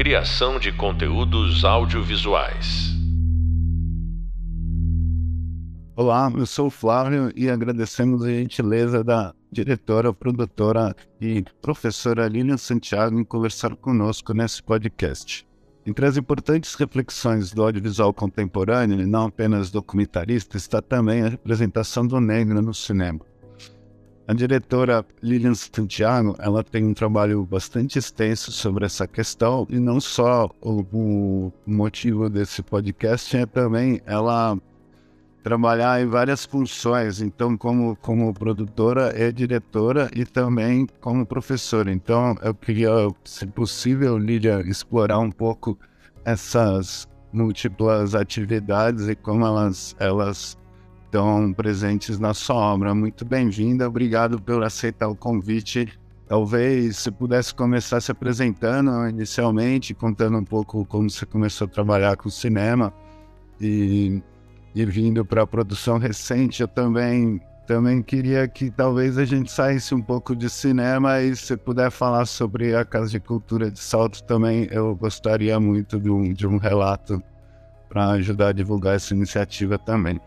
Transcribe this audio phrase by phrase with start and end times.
[0.00, 2.88] Criação de conteúdos audiovisuais.
[5.94, 12.56] Olá, eu sou o Flávio e agradecemos a gentileza da diretora, produtora e professora Lilian
[12.56, 15.46] Santiago em conversar conosco nesse podcast.
[15.84, 22.06] Entre as importantes reflexões do audiovisual contemporâneo, e não apenas documentarista, está também a representação
[22.06, 23.20] do negro no cinema.
[24.30, 30.00] A diretora Lilian Santiago, ela tem um trabalho bastante extenso sobre essa questão e não
[30.00, 34.56] só o, o motivo desse podcast é também ela
[35.42, 41.90] trabalhar em várias funções, então como como produtora e diretora e também como professora.
[41.90, 42.88] Então eu queria,
[43.24, 45.76] se possível, Lilian, explorar um pouco
[46.24, 50.56] essas múltiplas atividades e como elas elas
[51.10, 52.94] estão presentes na sua obra.
[52.94, 55.88] Muito bem-vinda, obrigado por aceitar o convite.
[56.28, 62.16] Talvez você pudesse começar se apresentando inicialmente, contando um pouco como você começou a trabalhar
[62.16, 62.92] com cinema
[63.60, 64.22] e,
[64.72, 66.62] e vindo para a produção recente.
[66.62, 71.56] Eu também também queria que talvez a gente saísse um pouco de cinema e se
[71.56, 76.32] puder falar sobre a Casa de Cultura de Salto também, eu gostaria muito de um,
[76.32, 77.22] de um relato
[77.88, 80.20] para ajudar a divulgar essa iniciativa também.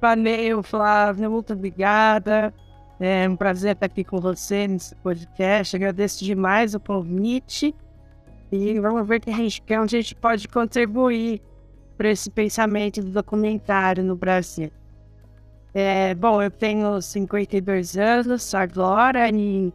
[0.00, 2.52] Valeu, Flávio, muito obrigada.
[2.98, 5.76] É um prazer estar aqui com você nesse podcast.
[5.76, 7.74] Agradeço demais o convite.
[8.50, 11.42] E vamos ver que a gente, que a gente pode contribuir
[11.96, 14.70] para esse pensamento do documentário no Brasil.
[15.74, 19.72] É, bom, eu tenho 52 anos agora e,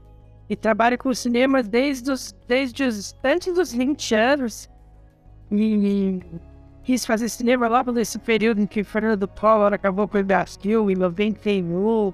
[0.49, 4.69] e trabalho com cinema desde os, desde os antes dos 20 anos.
[5.51, 6.19] E,
[6.83, 10.95] quis fazer cinema logo nesse período em que Fernando Collor acabou com o Brasil, em
[10.95, 12.13] 91.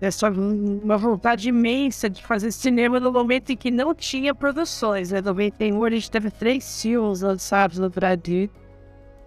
[0.00, 5.10] É só uma vontade imensa de fazer cinema no momento em que não tinha produções.
[5.10, 5.20] Em né?
[5.20, 8.48] 91 a gente teve três filmes lançados no Brasil.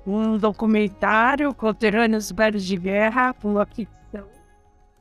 [0.06, 4.28] Um documentário, Conterrâneos Velhos de Guerra, uma ficção.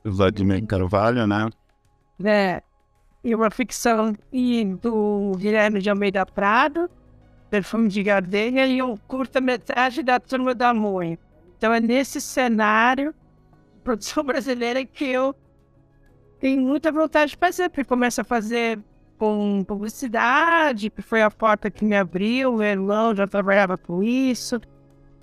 [0.05, 1.49] Vladimir Carvalho, né?
[2.23, 2.63] É,
[3.25, 6.89] e uma ficção e do Guilherme de Almeida Prado
[7.53, 11.23] Perfume de Gardenia e um curta-metragem da Turma da Mônica.
[11.59, 13.15] Então é nesse cenário,
[13.85, 15.37] produção brasileira, que eu
[16.41, 18.81] tenho muita vontade de fazer, porque começa a fazer
[19.19, 24.59] com publicidade, que foi a porta que me abriu, o Erlão já trabalhava com isso.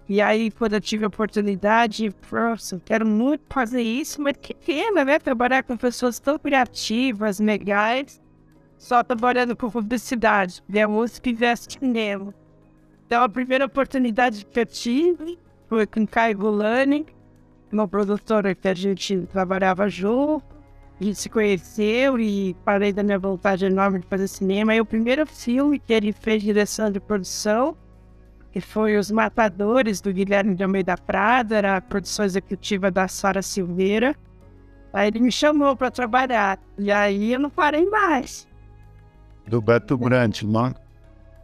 [0.08, 5.04] E aí, quando eu tive a oportunidade, nossa, quero muito fazer isso, mas que pena,
[5.04, 5.18] né?
[5.18, 8.22] Trabalhar com pessoas tão criativas, legais
[8.80, 10.64] só trabalhando com publicidade.
[10.70, 12.34] E a USP investe cinema.
[13.06, 17.06] Então, a primeira oportunidade que eu tive foi com Kai Gulani,
[17.72, 20.46] uma produtora que a gente trabalhava junto.
[21.00, 24.74] A gente se conheceu e parei da minha vontade enorme de fazer cinema.
[24.74, 27.76] E o primeiro filme que ele fez direção de produção,
[28.52, 33.42] que foi Os Matadores, do Guilherme de Almeida Prada, era a produção executiva da Sara
[33.42, 34.16] Silveira.
[34.94, 36.60] Aí ele me chamou para trabalhar.
[36.78, 38.50] E aí eu não parei mais
[39.50, 40.74] do Beto Brandt, não?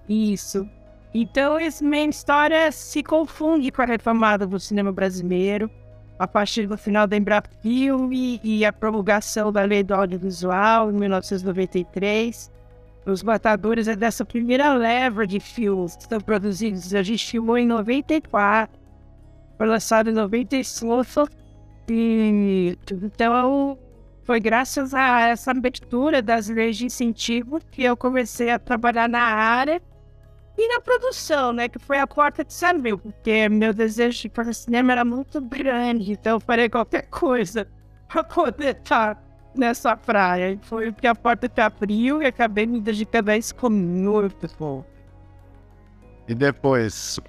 [0.08, 0.70] Isso.
[1.14, 5.70] Então, essa minha história se confunde com a retomada do cinema brasileiro
[6.18, 12.52] a partir do final da Embrafilme e a promulgação da Lei do Audiovisual em 1993.
[13.06, 16.94] Os Matadores é dessa primeira leva de filmes que estão produzidos.
[16.94, 18.80] A gente filmou em 94,
[19.58, 21.28] foi lançado em 95.
[21.90, 23.78] E, então,
[24.26, 29.22] foi graças a essa abertura das leis de incentivo que eu comecei a trabalhar na
[29.22, 29.80] área
[30.58, 31.70] e na produção, né?
[31.70, 36.14] Que foi a porta de saber, porque meu desejo de fazer cinema era muito grande,
[36.14, 37.68] então eu farei qualquer coisa
[38.10, 40.54] para poder estar nessa praia.
[40.54, 44.48] E foi que a porta que abriu e acabei me dedicando a isso com muito
[44.58, 44.84] bom.
[46.28, 47.20] E depois?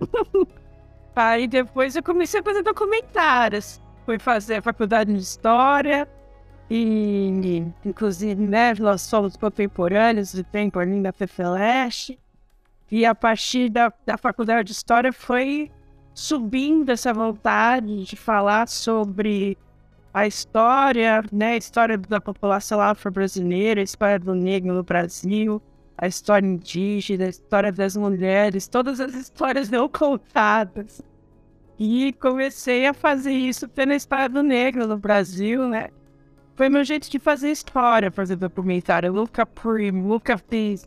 [1.16, 6.08] Aí depois eu comecei a fazer documentários fui fazer faculdade de História
[6.68, 12.18] e, inclusive, né, nós somos contemporâneos de tempo ali na FEFELESH.
[12.90, 15.70] E a partir da, da faculdade de História foi
[16.12, 19.56] subindo essa vontade de falar sobre
[20.12, 25.62] a história, né, a história da população afro-brasileira, a história do negro no Brasil,
[25.96, 31.00] a história indígena, a história das mulheres, todas as histórias não contadas.
[31.82, 35.88] E comecei a fazer isso pela história do negro no Brasil, né?
[36.54, 39.06] Foi meu jeito de fazer história, fazer documentário.
[39.06, 40.86] Eu nunca fui, nunca fiz.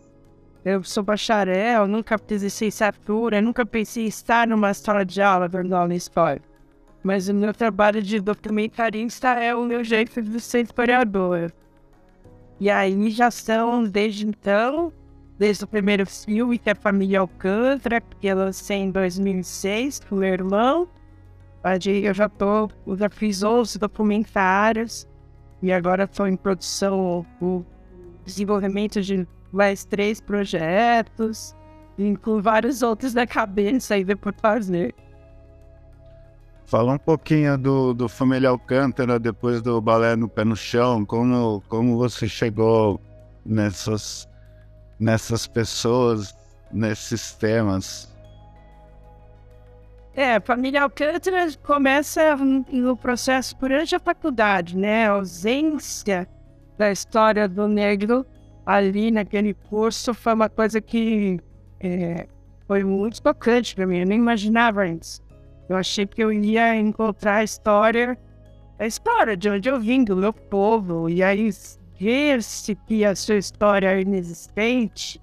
[0.64, 5.76] Eu sou bacharel, nunca fiz licenciatura, nunca pensei em estar numa sala de aula dando
[5.76, 6.44] aula história.
[7.02, 11.52] Mas o meu trabalho de documentarista é o meu jeito de ser historiador.
[12.60, 14.94] E aí já são, desde então,
[15.44, 20.16] desde o primeiro filme, que é a Família Alcântara, que eu lancei em 2006 com
[20.16, 20.88] meu irmão.
[21.62, 25.06] Aí eu já tô, eu já fiz 11 documentários
[25.62, 27.62] e agora estou em produção, o
[28.24, 31.54] desenvolvimento de mais três projetos,
[32.22, 34.96] com vários outros na cabeça ainda por fazer.
[36.66, 41.62] Fala um pouquinho do, do Família Alcântara, depois do Balé no Pé no Chão, como,
[41.68, 43.02] como você chegou
[43.46, 44.26] nessas,
[45.04, 46.34] nessas pessoas,
[46.72, 48.12] nesses temas.
[50.16, 55.08] É, Família Alcântara começa no processo durante a faculdade, né?
[55.08, 56.28] A ausência
[56.78, 58.26] da história do negro
[58.66, 61.40] ali naquele curso foi uma coisa que
[61.80, 62.28] é,
[62.68, 64.00] foi muito tocante para mim.
[64.00, 65.22] Eu nem imaginava antes.
[65.68, 68.18] Eu achei que eu ia encontrar a história,
[68.78, 71.50] a história de onde eu vim, do meu povo, e aí
[72.04, 75.22] ver-se que a sua história é inexistente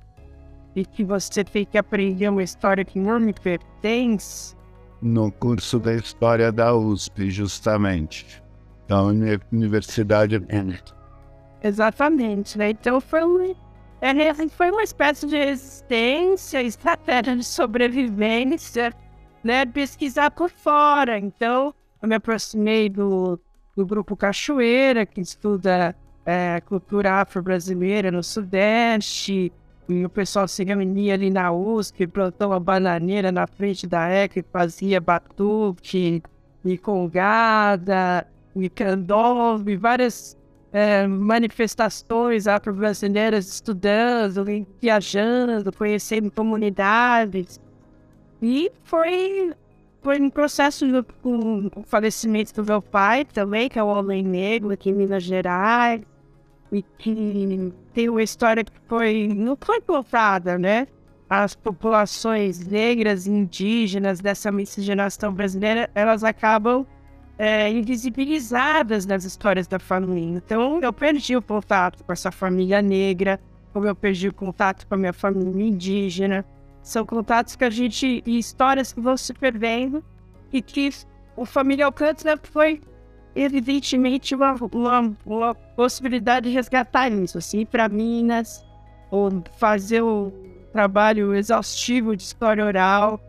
[0.75, 4.57] e que você tem que aprender uma história que não me pertence.
[5.03, 8.43] No curso da História da USP, justamente.
[8.89, 10.43] Da Universidade
[11.63, 12.71] Exatamente, né?
[12.71, 13.55] Então foi, um,
[14.01, 18.93] é, foi uma espécie de resistência, estratégia de sobrevivência,
[19.45, 19.67] né?
[19.67, 21.19] Pesquisar por fora.
[21.19, 23.39] Então, eu me aproximei do,
[23.77, 25.95] do grupo Cachoeira, que estuda
[26.25, 29.53] é, cultura afro-brasileira no Sudeste,
[29.89, 34.45] e o pessoal se reunia ali na USP, plantou uma bananeira na frente da ECA,
[34.53, 36.23] fazia batuque,
[36.65, 40.37] e congada, e candombe, várias
[40.73, 44.45] é, manifestações afro-brasileiras estudando,
[44.81, 47.61] viajando, conhecendo comunidades.
[48.43, 49.53] E foi,
[50.03, 50.87] foi um processo
[51.23, 55.23] com o falecimento do meu pai também, que é um homem negro aqui em Minas
[55.23, 56.01] Gerais
[56.73, 60.87] e que tem uma história que foi, não foi contada, né?
[61.29, 66.87] As populações negras e indígenas dessa miscigenação brasileira, elas acabam
[67.39, 70.37] é, invisibilizadas nas histórias da família.
[70.45, 73.41] Então, eu perdi o contato com essa família negra,
[73.73, 76.45] como eu perdi o contato com a minha família indígena.
[76.83, 80.05] São contatos que a gente, e histórias que vão se perdendo,
[80.53, 80.91] e que
[81.37, 82.81] o Família Alcântara foi
[83.35, 88.65] evidentemente uma, uma, uma possibilidade de resgatar isso, assim, para Minas,
[89.11, 90.33] ou fazer o
[90.73, 93.21] trabalho exaustivo de história oral,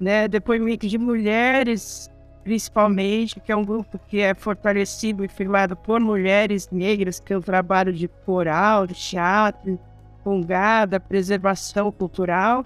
[0.00, 2.10] né, depoimento de mulheres,
[2.44, 7.36] principalmente, que é um grupo que é fortalecido e firmado por mulheres negras, que é
[7.36, 9.78] o trabalho de coral, de teatro,
[10.22, 12.64] congada, preservação cultural,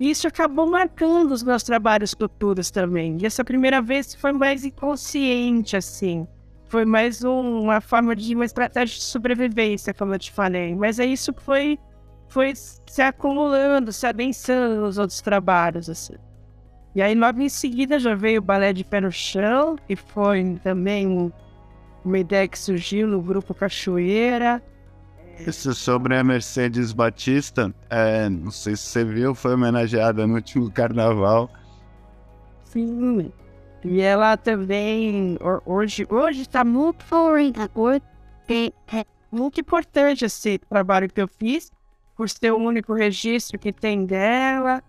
[0.00, 3.18] isso acabou marcando os meus trabalhos futuros também.
[3.20, 6.26] E essa primeira vez foi mais inconsciente, assim.
[6.66, 10.74] Foi mais um, uma forma de uma estratégia de sobrevivência, como eu te falei.
[10.74, 11.78] Mas é isso foi,
[12.28, 16.14] foi se acumulando, se adensando nos outros trabalhos, assim.
[16.94, 20.58] E aí, logo em seguida, já veio o Balé de Pé no Chão, que foi
[20.62, 21.32] também
[22.04, 24.62] uma ideia que surgiu no grupo Cachoeira.
[25.46, 30.70] Isso sobre a Mercedes Batista, é, não sei se você viu, foi homenageada no último
[30.70, 31.50] carnaval.
[32.64, 33.32] Sim,
[33.84, 35.36] e ela também,
[35.66, 37.04] hoje, hoje está muito
[38.48, 41.70] é muito importante esse trabalho que eu fiz,
[42.16, 44.82] por ser o único registro que tem dela,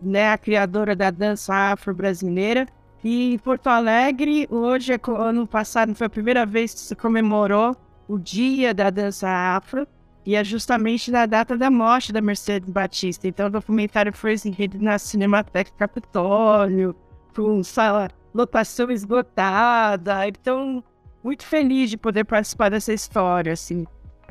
[0.00, 2.66] né, a criadora da dança afro-brasileira.
[3.02, 7.76] E em Porto Alegre, hoje, ano passado, foi a primeira vez que se comemorou
[8.08, 9.86] o dia da dança afro,
[10.26, 13.28] e é justamente na data da morte da Mercedes Batista.
[13.28, 16.96] Então o documentário foi exibido na Cinemateca Capitólio,
[17.34, 20.26] com sala, lotação esgotada.
[20.26, 20.82] Então,
[21.22, 23.86] muito feliz de poder participar dessa história, assim,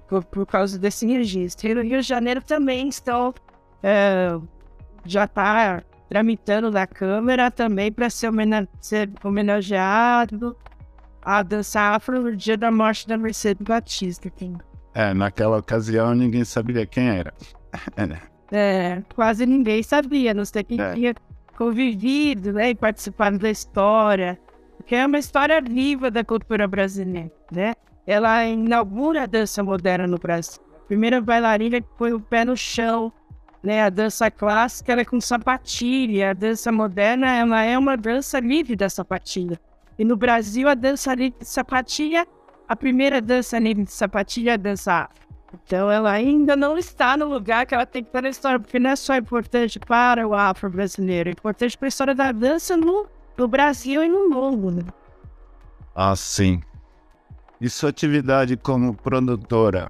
[0.10, 1.70] por, por causa desse registro.
[1.70, 3.34] E no Rio de Janeiro também estão,
[3.82, 4.38] é,
[5.06, 8.32] já está tramitando na Câmara também para ser,
[8.82, 10.58] ser homenageado
[11.22, 14.30] a dança afro no dia da morte da Mercedes Batista.
[14.96, 17.34] É, naquela ocasião ninguém sabia quem era.
[18.52, 20.94] é, quase ninguém sabia, não sei quem é.
[20.94, 21.16] tinha
[21.58, 24.40] convivido né, e participado da história,
[24.78, 27.74] porque é uma história viva da cultura brasileira, né?
[28.08, 30.62] Ela inaugura a dança moderna no Brasil.
[30.84, 33.12] A primeira bailarina que põe o pé no chão,
[33.62, 33.82] né?
[33.82, 38.90] A dança clássica é com sapatilha, a dança moderna ela é uma dança livre da
[38.90, 39.60] sapatilha.
[39.98, 42.28] E no Brasil, a dança livre de sapatilha,
[42.68, 45.26] a primeira dança livre de sapatilha é a dança afro.
[45.64, 48.78] Então, ela ainda não está no lugar que ela tem que estar na história, porque
[48.78, 53.08] não é só importante para o afro-brasileiro, é importante para a história da dança no,
[53.38, 54.72] no Brasil e no mundo.
[54.72, 54.84] Né?
[55.96, 56.62] Ah, sim.
[57.62, 59.90] E sua atividade como produtora?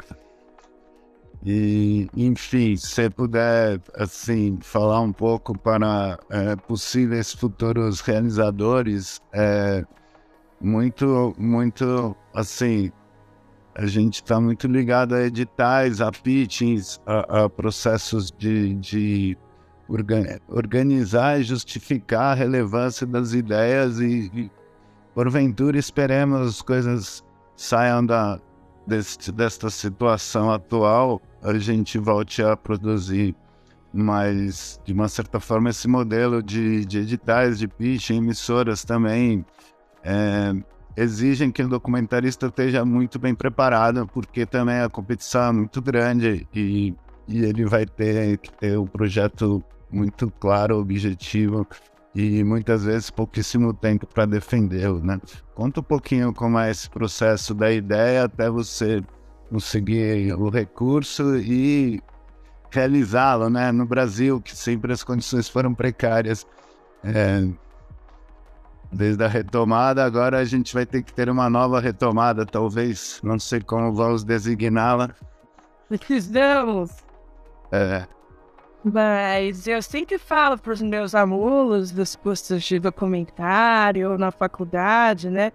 [1.44, 9.86] E, enfim, se você puder, assim, falar um pouco para é, possíveis futuros realizadores, é,
[10.62, 12.92] muito, muito, assim,
[13.76, 19.38] a gente está muito ligado a editais, a pitchings, a, a processos de, de
[20.48, 24.52] organizar e justificar a relevância das ideias e, e
[25.14, 27.24] porventura esperemos coisas
[27.56, 28.40] saiam da,
[28.88, 33.36] deste, desta situação atual, a gente volte a produzir.
[33.94, 39.46] Mas de uma certa forma esse modelo de, de editais, de pitch, emissoras também
[40.06, 40.54] é,
[40.96, 46.48] exigem que o documentarista esteja muito bem preparado, porque também a competição é muito grande
[46.54, 46.94] e,
[47.28, 51.68] e ele vai ter que ter um projeto muito claro, objetivo
[52.14, 55.20] e muitas vezes pouquíssimo tempo para defendê-lo, né?
[55.54, 59.04] Conta um pouquinho como é esse processo da ideia até você
[59.50, 62.02] conseguir o recurso e
[62.72, 63.72] realizá-lo, né?
[63.72, 66.46] No Brasil, que sempre as condições foram precárias.
[67.04, 67.48] É,
[68.92, 73.20] desde a retomada, agora a gente vai ter que ter uma nova retomada, talvez.
[73.24, 75.10] Não sei como vamos designá-la.
[75.90, 76.92] Precisamos.
[77.72, 78.06] É.
[78.84, 85.52] Mas eu sempre falo para os meus alunos dos cursos de documentário na faculdade, né?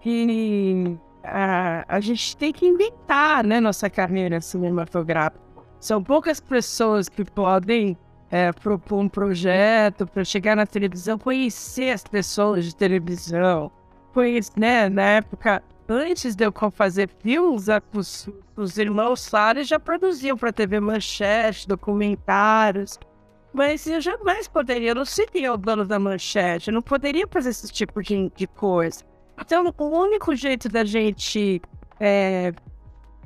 [0.00, 3.58] Que a, a gente tem que inventar, né?
[3.60, 5.42] Nossa carreira cinematográfica.
[5.80, 7.96] São poucas pessoas que podem
[8.30, 13.70] é, propor um projeto para chegar na televisão, conhecer as pessoas de televisão.
[14.12, 14.88] Conhecer, né?
[14.88, 20.80] Na época, antes de eu fazer filmes, os, os irmãos Soares já produziam para TV
[20.80, 22.98] Manchete, documentários.
[23.52, 27.48] Mas eu jamais poderia, eu não seria o dono da manchete, eu não poderia fazer
[27.48, 29.02] esse tipo de, de coisa.
[29.40, 31.60] Então, o único jeito da gente
[31.98, 32.52] é,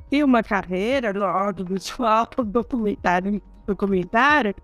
[0.09, 4.55] ter uma carreira no audiovisual, documentário, documentário,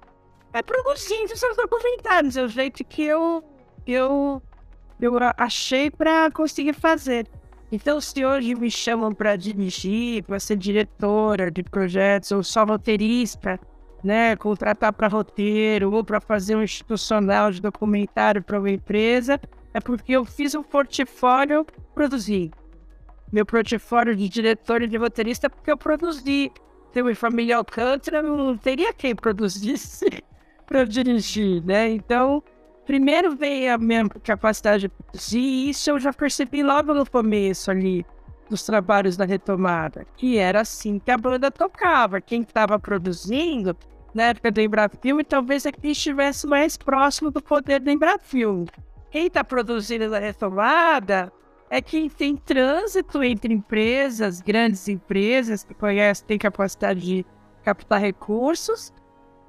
[0.54, 2.38] é produzindo seus documentários.
[2.38, 3.44] É o jeito que eu,
[3.86, 4.42] eu,
[5.00, 7.28] eu achei para conseguir fazer.
[7.72, 13.60] Então, se hoje me chamam para dirigir, para ser diretora de projetos, ou só roteirista,
[14.04, 19.40] né, contratar para roteiro, ou para fazer um institucional de documentário para uma empresa,
[19.72, 22.50] é porque eu fiz um portfólio, produzi.
[23.32, 26.52] Meu portfólio de diretor e de roteirista é porque eu produzi.
[26.92, 30.24] Tem uma família Alcântara, não teria quem produzisse
[30.70, 31.90] para dirigir, né?
[31.90, 32.44] Então,
[32.86, 37.72] primeiro veio a minha capacidade de produzir, e isso eu já percebi logo no começo
[37.72, 38.06] ali
[38.48, 42.22] dos trabalhos da retomada, que era assim que a banda tocava.
[42.22, 43.76] Quem estava produzindo,
[44.14, 48.68] na época do Embrafilme, talvez aqui estivesse mais próximo do poder do Embrafilme.
[49.12, 51.32] Quem está produzindo na retomada
[51.70, 57.26] é quem tem trânsito entre empresas, grandes empresas, que conhecem, tem capacidade de
[57.64, 58.92] captar recursos,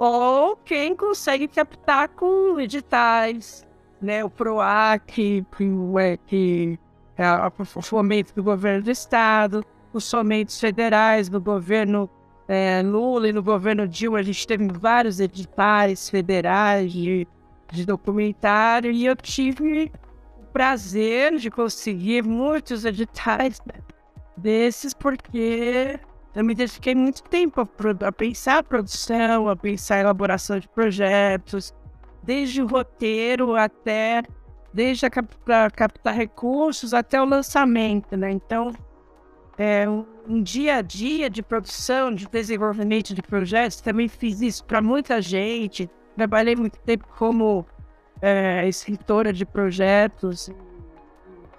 [0.00, 3.66] ou quem consegue captar com editais,
[4.00, 4.25] né?
[4.25, 5.45] O PROAC,
[6.26, 6.78] que,
[7.19, 12.09] é, o fomento do governo do estado, os fomentos federais do governo
[12.49, 17.28] é, Lula e no governo Dilma, a gente teve vários editais federais de,
[17.71, 19.92] de documentário e eu tive
[20.38, 23.61] o prazer de conseguir muitos editais
[24.35, 26.00] desses porque
[26.37, 31.75] me dediquei muito tempo a, a pensar a produção, a pensar a elaboração de projetos,
[32.22, 34.22] desde o roteiro até,
[34.72, 38.30] desde a, cap a captar recursos até o lançamento, né?
[38.30, 38.72] Então,
[39.58, 44.64] é, um, um, dia a dia de produção, de desenvolvimento de projetos, também fiz isso
[44.64, 45.90] para muita gente.
[46.16, 47.66] Trabalhei muito tempo como
[48.22, 50.50] é, escritora de projetos,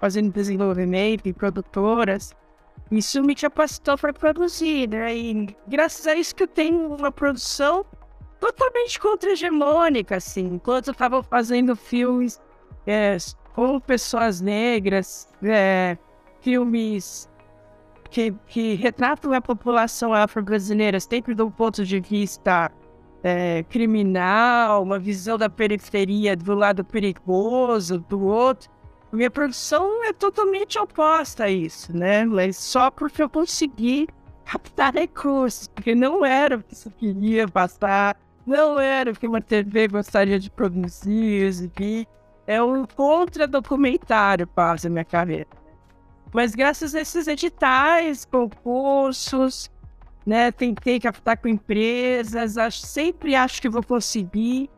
[0.00, 2.34] fazendo desenvolvimento em produtoras.
[2.90, 5.16] Isso me capacitou para produzir, né?
[5.16, 7.86] E graças a isso que eu tenho uma produção
[8.38, 10.54] totalmente contra-hegemônica, assim.
[10.54, 12.40] Enquanto eu estava fazendo filmes
[12.86, 13.16] é,
[13.54, 15.96] com pessoas negras, é,
[16.40, 17.30] filmes
[18.10, 22.70] que, que, retratam a população afro-brasileira sempre do ponto de vista
[23.22, 28.70] é, criminal, uma visão da periferia do lado perigoso, do outro.
[29.12, 32.24] Minha produção é totalmente oposta a isso, né?
[32.24, 34.08] Mas só porque eu consegui
[34.46, 38.16] captar recursos, porque não era o que eu queria passar,
[38.46, 42.08] não era o que uma TV gostaria de produzir, exibir.
[42.46, 45.48] É um contra-documentário para a minha carreira.
[46.32, 49.70] Mas graças a esses editais, concursos,
[50.24, 54.70] né, tentei captar com empresas, acho, sempre acho que vou conseguir.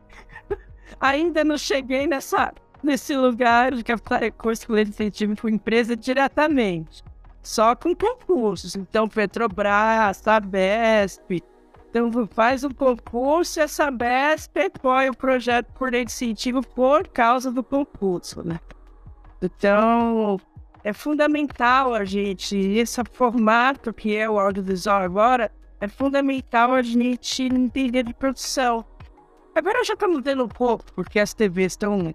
[0.99, 2.53] Ainda não cheguei nessa
[2.85, 7.03] nesse lugar de captar recursos com incentivo com empresa diretamente,
[7.41, 8.75] só com concursos.
[8.75, 11.43] Então, Petrobras, Sabesp,
[11.89, 17.63] Então, faz o concurso e a Sabesp põe o projeto por incentivo por causa do
[17.63, 18.59] concurso, né?
[19.41, 20.39] Então,
[20.83, 25.51] é fundamental a gente, esse formato que é o audiovisual agora,
[25.81, 28.85] é fundamental a gente entender de produção.
[29.55, 32.13] Agora já estamos vendo um pouco, porque as TVs estão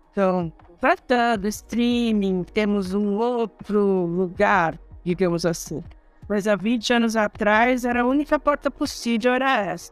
[0.78, 5.82] tratando streaming, temos um outro lugar, digamos assim.
[6.28, 9.90] Mas há 20 anos atrás era a única porta possível era essa.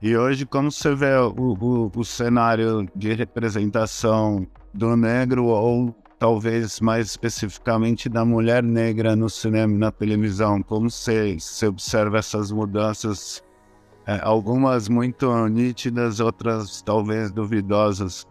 [0.00, 6.80] E hoje, como você vê o, o, o cenário de representação do negro ou talvez
[6.80, 12.52] mais especificamente da mulher negra no cinema e na televisão, como você, você observa essas
[12.52, 13.42] mudanças,
[14.06, 18.26] é, algumas muito nítidas, outras talvez duvidosas?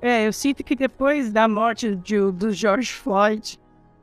[0.00, 3.60] É, eu sinto que depois da morte de, do George Floyd,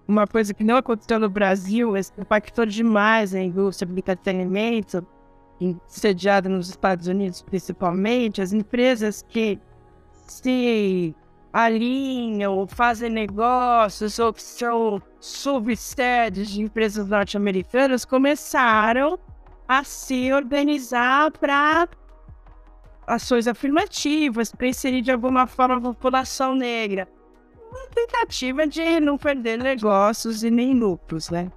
[0.08, 5.06] uma coisa que não aconteceu no Brasil, mas impactou demais a indústria do entretenimento,
[5.88, 9.60] sediada nos Estados Unidos principalmente, as empresas que
[10.28, 11.16] se
[11.52, 19.18] alinham, fazem negócios ou que são subsedes de empresas norte-americanas começaram
[19.68, 21.88] a se organizar para
[23.06, 27.08] ações afirmativas, para inserir de alguma forma a população negra.
[27.70, 31.52] Uma tentativa de não perder negócios e nem lucros, né?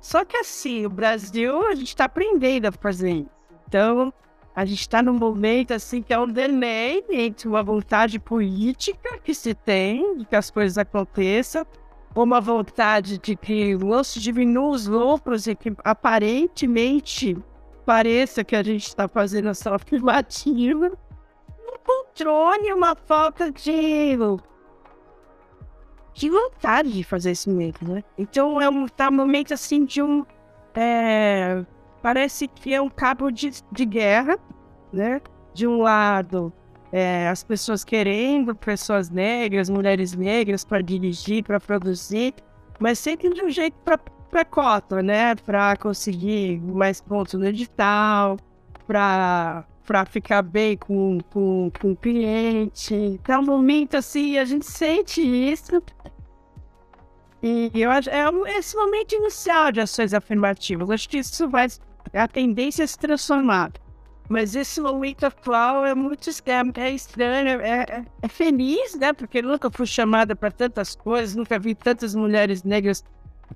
[0.00, 3.30] Só que assim, o Brasil, a gente está aprendendo a fazer isso.
[3.66, 4.12] Então,
[4.54, 9.34] a gente está num momento assim que é um delay entre uma vontade política que
[9.34, 11.66] se tem de que as coisas aconteçam,
[12.22, 17.36] uma vontade de que não se diminua os lucros e que aparentemente
[17.84, 24.16] pareça que a gente está fazendo ação afirmativa, um controle, uma falta de,
[26.14, 28.04] de vontade de fazer isso mesmo, né?
[28.16, 30.24] Então é um, tá um momento assim de um.
[30.74, 31.64] É,
[32.02, 34.38] parece que é um cabo de, de guerra,
[34.92, 35.20] né?
[35.54, 36.52] De um lado,
[36.92, 42.34] é, as pessoas querendo pessoas negras, mulheres negras para dirigir, para produzir,
[42.78, 43.76] mas sempre de um jeito
[44.30, 45.34] para cota, né?
[45.34, 48.36] Para conseguir mais pontos no edital,
[48.86, 52.92] para para ficar bem com, com, com o cliente.
[52.92, 55.80] Então, no momento assim, a gente sente isso.
[57.40, 58.24] E eu acho é
[58.58, 60.90] esse momento inicial de ações afirmativas.
[60.90, 61.68] Acho que isso vai.
[62.12, 63.70] A tendência é se transformar.
[64.28, 69.12] Mas esse momento atual é muito é, é estranho, é, é, é feliz, né?
[69.12, 73.04] Porque nunca fui chamada para tantas coisas, nunca vi tantas mulheres negras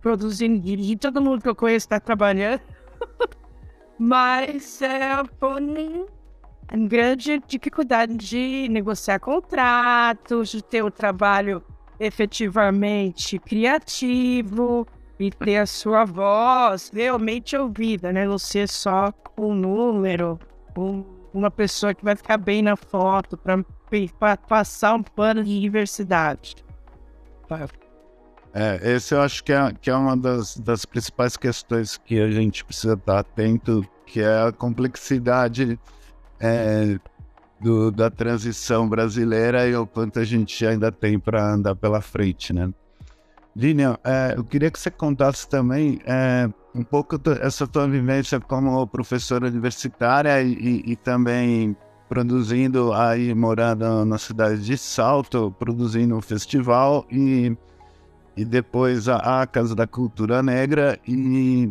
[0.01, 2.61] produzindo, dirigindo, todo mundo que eu conheço está trabalhando.
[3.99, 5.23] Mas é,
[6.73, 11.63] uma grande dificuldade de negociar contratos, de ter o trabalho
[11.99, 14.87] efetivamente criativo
[15.19, 18.25] e ter a sua voz realmente ouvida, né?
[18.25, 20.39] Não ser só um número,
[20.77, 26.57] um, uma pessoa que vai ficar bem na foto para passar um pano de diversidade.
[28.53, 32.31] É, esse eu acho que é, que é uma das, das principais questões que a
[32.31, 35.79] gente precisa estar atento, que é a complexidade
[36.41, 36.99] é,
[37.61, 42.53] do, da transição brasileira e o quanto a gente ainda tem para andar pela frente,
[42.53, 42.73] né?
[43.55, 48.87] Lilian, é, eu queria que você contasse também é, um pouco essa tua vivência como
[48.87, 51.77] professora universitária e, e, também
[52.09, 57.57] produzindo aí, morando na cidade de Salto, produzindo um festival e
[58.37, 61.71] e depois a, a Casa da Cultura Negra e,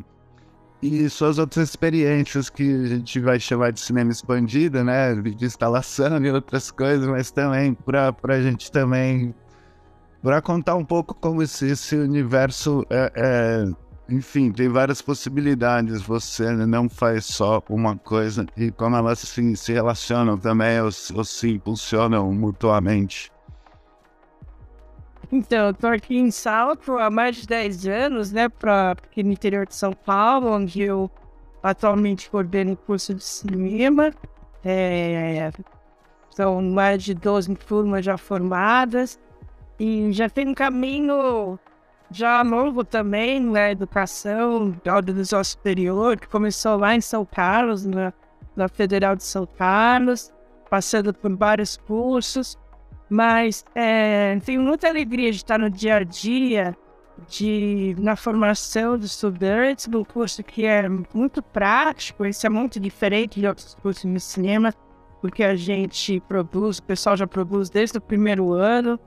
[0.81, 6.23] e suas outras experiências que a gente vai chamar de cinema expandido, né, de instalação
[6.23, 9.33] e outras coisas, mas também para a gente também
[10.21, 13.65] para contar um pouco como esse, esse universo é, é,
[14.09, 16.01] enfim, tem várias possibilidades.
[16.01, 21.23] Você não faz só uma coisa e como elas se, se relacionam também ou, ou
[21.23, 23.31] se impulsionam mutuamente.
[25.31, 29.31] Então, eu tô aqui em Salto há mais de 10 anos, né, pra, aqui no
[29.31, 31.09] interior de São Paulo, onde eu
[31.61, 34.11] atualmente coordeno o curso de cinema.
[34.65, 35.51] É,
[36.31, 39.19] são mais de 12 turmas já formadas
[39.79, 41.59] e já tem um caminho
[42.11, 48.13] já longo também na né, educação audiovisual superior, que começou lá em São Carlos, na,
[48.55, 50.33] na Federal de São Carlos,
[50.69, 52.57] passando por vários cursos.
[53.09, 56.77] Mas é, tenho muita alegria de estar no dia a dia,
[57.27, 63.39] de, na formação dos estudantes, num curso que é muito prático, esse é muito diferente
[63.39, 64.73] de outros cursos de cinema,
[65.21, 68.99] porque a gente produz, o pessoal já produz desde o primeiro ano,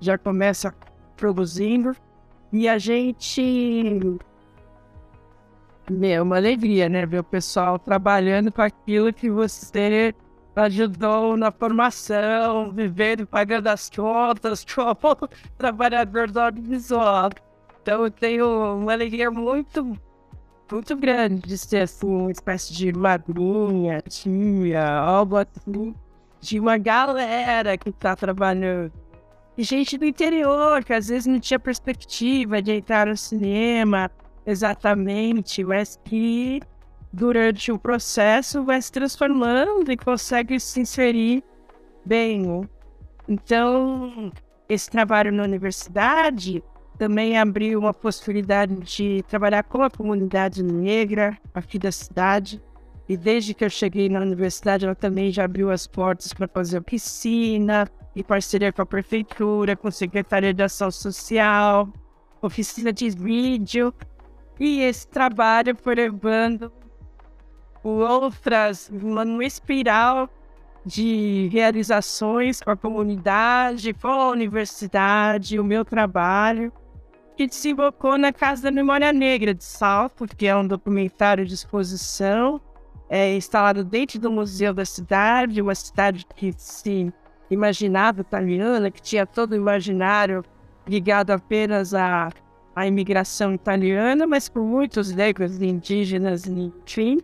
[0.00, 0.72] já começa
[1.16, 1.96] produzindo,
[2.52, 4.18] e a gente
[6.02, 7.06] É uma alegria, né?
[7.06, 10.14] Ver o pessoal trabalhando com aquilo que você
[10.56, 15.28] ajudou na formação, vivendo, pagando as contas, como
[15.58, 17.30] trabalhador do audiovisual.
[17.82, 19.96] Então eu tenho uma alegria muito,
[20.72, 25.94] muito grande de ser assim, uma espécie de madrinha, tia, algo assim,
[26.40, 28.92] de uma galera que está trabalhando.
[29.58, 34.10] Gente do interior, que às vezes não tinha perspectiva de entrar no cinema
[34.44, 36.60] exatamente, mas que
[37.10, 41.42] durante o processo vai se transformando e consegue se inserir
[42.04, 42.68] bem.
[43.26, 44.30] Então,
[44.68, 46.62] esse trabalho na universidade
[46.98, 52.62] também abriu uma possibilidade de trabalhar com a comunidade negra aqui da cidade.
[53.08, 56.78] E desde que eu cheguei na universidade, ela também já abriu as portas para fazer
[56.78, 57.86] oficina,
[58.16, 61.86] em parceria com a prefeitura, com a Secretaria de Ação Social,
[62.40, 63.92] oficina de vídeo.
[64.58, 66.72] E esse trabalho foi levando
[67.84, 70.30] outras, uma espiral
[70.84, 76.72] de realizações com a comunidade, com a universidade, o meu trabalho,
[77.36, 82.60] que desembocou na Casa da Memória Negra de Salto, que é um documentário de exposição,
[83.10, 87.12] é, instalado dentro do Museu da Cidade, uma cidade que se
[87.50, 90.44] imaginava italiana, que tinha todo o imaginário
[90.86, 92.30] ligado apenas à,
[92.74, 97.20] à imigração italiana, mas por muitos negros, indígenas, enfim.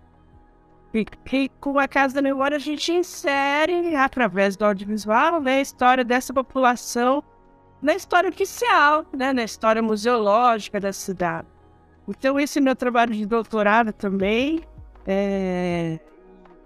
[0.94, 5.61] E, e com a Casa da Memória a gente insere, através do audiovisual, né, a
[5.61, 7.22] história dessa população
[7.80, 11.48] na história oficial, né, na história museológica da cidade.
[12.06, 14.61] Então, esse meu trabalho de doutorado também,
[15.06, 15.98] é,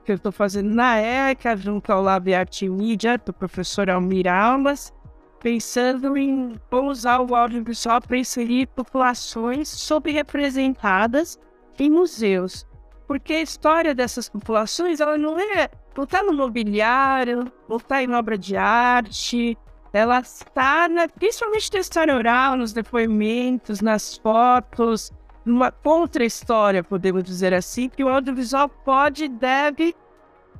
[0.07, 4.33] que eu estou fazendo na ECA, junto ao Lab Arte e Mídia, do professor Almir
[4.33, 4.95] Almas,
[5.41, 11.39] pensando em usar o audiovisual para inserir populações subrepresentadas
[11.77, 12.65] em museus.
[13.09, 18.13] Porque a história dessas populações ela não é não está no mobiliário, não está em
[18.15, 19.57] obra de arte,
[19.93, 25.11] ela está na, principalmente na história oral, nos depoimentos, nas fotos,
[25.47, 29.95] numa contra-história, podemos dizer assim, que o audiovisual pode e deve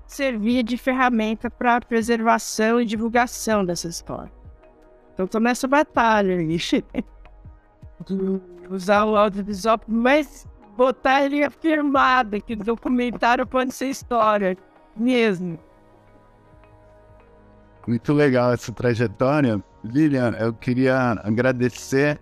[0.07, 4.33] servir de ferramenta para preservação e divulgação dessa história.
[5.13, 6.85] Então estou nessa batalha de
[8.71, 10.47] usar o audiovisual mais
[10.77, 14.57] botar ele afirmado que o documentário pode ser história
[14.97, 15.59] mesmo.
[17.89, 19.63] Muito legal essa trajetória.
[19.83, 22.21] Lilian, eu queria agradecer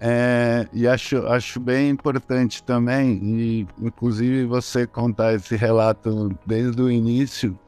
[0.00, 6.90] é, e acho, acho bem importante também, e inclusive você contar esse relato desde o
[6.90, 7.58] início,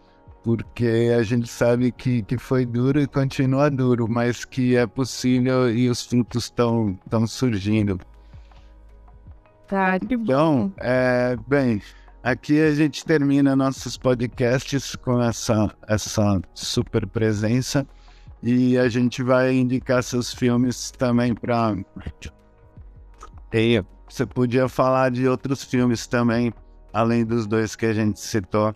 [0.42, 5.70] porque a gente sabe que, que foi duro e continua duro, mas que é possível
[5.70, 7.98] e os frutos estão surgindo.
[9.66, 11.82] Tá, Então, é, bem,
[12.22, 17.86] aqui a gente termina nossos podcasts com essa, essa super presença
[18.42, 21.76] e a gente vai indicar seus filmes também para.
[24.08, 26.52] Você podia falar de outros filmes também,
[26.92, 28.74] além dos dois que a gente citou.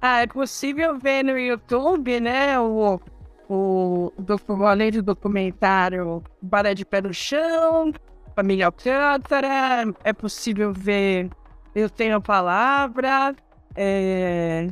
[0.00, 2.58] Ah, é possível ver no YouTube, né?
[2.60, 3.00] O,
[3.48, 7.92] o, o além do documentário Balé de Pé no Chão,
[8.34, 11.30] Família Alcântara, é possível ver
[11.74, 13.34] Eu Tenho a Palavra,
[13.74, 14.68] é,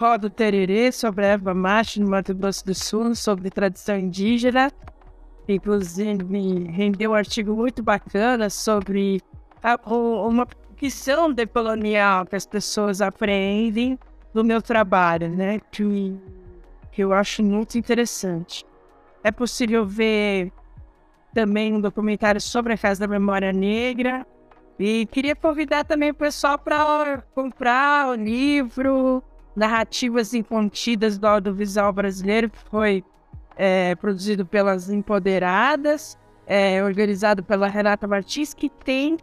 [0.00, 4.72] Roda Tererê sobre a Eva Macho no Mato Grosso do Sul, sobre tradição indígena.
[5.46, 6.24] Inclusive,
[6.70, 9.20] rendeu um artigo muito bacana sobre
[9.62, 10.48] a, uma
[10.80, 13.98] visão decolonial que as pessoas aprendem
[14.32, 15.60] do meu trabalho, né?
[15.70, 16.18] Que,
[16.90, 18.64] que eu acho muito interessante.
[19.22, 20.50] É possível ver
[21.34, 24.26] também um documentário sobre a Casa da Memória Negra.
[24.78, 29.22] E queria convidar também o pessoal para comprar o livro
[29.60, 33.04] Narrativas Incontidas do Audiovisual Brasileiro, que foi
[33.58, 39.18] é, produzido pelas Empoderadas, é, organizado pela Renata Martins, que tem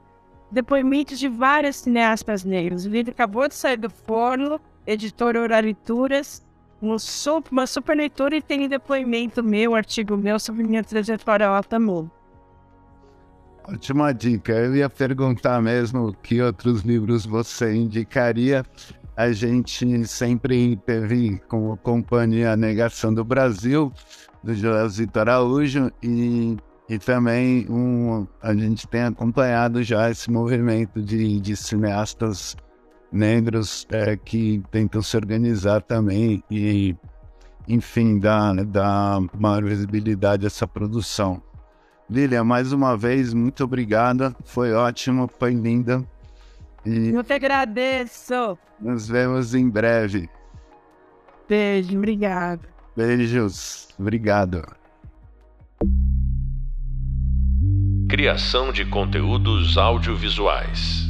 [0.51, 2.85] depoimentos de várias cineastas negras.
[2.85, 6.45] O livro acabou de sair do forno, editora Oralituras,
[6.79, 11.63] um super, uma super leitura e tem depoimento meu, artigo meu sobre minha trajetória lá
[11.63, 12.07] também.
[13.67, 14.53] Ótima dica.
[14.53, 18.63] Eu ia perguntar mesmo que outros livros você indicaria.
[19.17, 23.91] A gente sempre teve como companhia a Negação do Brasil,
[24.43, 26.55] do José Araújo, e,
[26.87, 32.55] e também um, a gente tem acompanhado já esse movimento de, de cineastas
[33.11, 36.95] negros é, que tentam se organizar também e,
[37.67, 41.41] enfim, dar, dar maior visibilidade a essa produção.
[42.07, 44.35] Lilia, mais uma vez, muito obrigada.
[44.45, 46.05] Foi ótimo, foi linda.
[46.87, 48.57] E Eu te agradeço.
[48.79, 50.29] Nos vemos em breve.
[51.49, 52.61] Beijo, obrigado.
[52.95, 54.63] Beijos, obrigado.
[58.09, 61.06] Criação de conteúdos audiovisuais.